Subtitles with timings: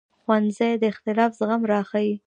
[0.21, 2.13] ښوونځی د اختلاف زغم راښيي